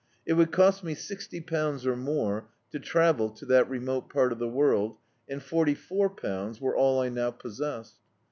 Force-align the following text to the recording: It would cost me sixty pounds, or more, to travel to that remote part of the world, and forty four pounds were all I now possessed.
It 0.25 0.33
would 0.33 0.51
cost 0.51 0.83
me 0.83 0.95
sixty 0.95 1.39
pounds, 1.39 1.85
or 1.85 1.95
more, 1.95 2.47
to 2.71 2.79
travel 2.79 3.29
to 3.35 3.45
that 3.45 3.69
remote 3.69 4.09
part 4.09 4.31
of 4.31 4.39
the 4.39 4.47
world, 4.47 4.97
and 5.29 5.43
forty 5.43 5.75
four 5.75 6.09
pounds 6.09 6.59
were 6.59 6.75
all 6.75 6.99
I 7.01 7.09
now 7.09 7.29
possessed. 7.29 7.99